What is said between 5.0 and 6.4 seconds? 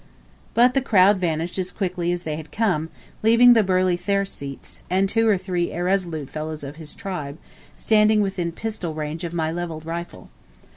two or three irresolute